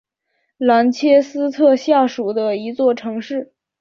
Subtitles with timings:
[0.57, 3.53] 兰切斯特下属的一座城市。